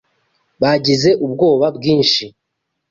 [0.61, 2.25] bagize ubwoba bwinshi